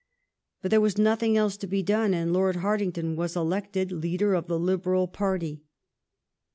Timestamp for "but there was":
0.63-0.97